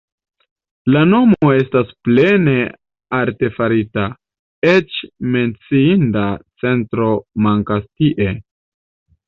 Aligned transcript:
La 0.93 1.01
nomo 1.09 1.49
estas 1.57 1.91
plene 2.07 2.55
artefarita, 3.19 4.07
eĉ 4.73 4.97
menciinda 5.37 6.27
centro 6.65 7.13
mankas 7.49 7.89
tie. 7.93 8.31